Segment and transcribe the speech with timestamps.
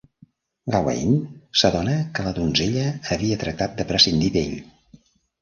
[0.75, 1.11] Gawain
[1.61, 4.59] s'adona que la donzella havia tractat de prescindir d'ell.